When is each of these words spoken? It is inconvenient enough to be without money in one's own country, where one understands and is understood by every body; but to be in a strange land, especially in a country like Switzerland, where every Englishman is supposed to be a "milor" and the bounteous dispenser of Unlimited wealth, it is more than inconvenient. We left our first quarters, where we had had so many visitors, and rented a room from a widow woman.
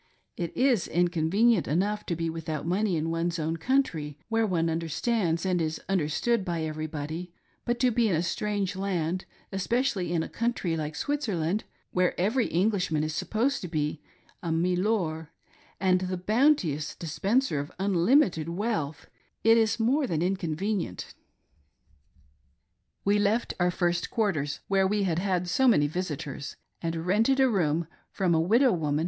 It 0.35 0.57
is 0.57 0.87
inconvenient 0.87 1.67
enough 1.67 2.07
to 2.07 2.15
be 2.15 2.27
without 2.27 2.65
money 2.65 2.97
in 2.97 3.11
one's 3.11 3.37
own 3.37 3.57
country, 3.57 4.17
where 4.29 4.47
one 4.47 4.67
understands 4.67 5.45
and 5.45 5.61
is 5.61 5.79
understood 5.87 6.43
by 6.43 6.63
every 6.63 6.87
body; 6.87 7.31
but 7.65 7.79
to 7.81 7.91
be 7.91 8.09
in 8.09 8.15
a 8.15 8.23
strange 8.23 8.75
land, 8.75 9.25
especially 9.51 10.11
in 10.11 10.23
a 10.23 10.27
country 10.27 10.75
like 10.75 10.95
Switzerland, 10.95 11.65
where 11.91 12.19
every 12.19 12.47
Englishman 12.47 13.03
is 13.03 13.13
supposed 13.13 13.61
to 13.61 13.67
be 13.67 14.01
a 14.41 14.51
"milor" 14.51 15.29
and 15.79 16.01
the 16.01 16.17
bounteous 16.17 16.95
dispenser 16.95 17.59
of 17.59 17.71
Unlimited 17.77 18.49
wealth, 18.49 19.07
it 19.43 19.55
is 19.55 19.79
more 19.79 20.07
than 20.07 20.23
inconvenient. 20.23 21.13
We 23.05 23.19
left 23.19 23.53
our 23.59 23.69
first 23.69 24.09
quarters, 24.09 24.61
where 24.67 24.87
we 24.87 25.03
had 25.03 25.19
had 25.19 25.47
so 25.47 25.67
many 25.67 25.85
visitors, 25.85 26.55
and 26.81 27.05
rented 27.05 27.39
a 27.39 27.47
room 27.47 27.85
from 28.09 28.33
a 28.33 28.41
widow 28.41 28.71
woman. 28.71 28.99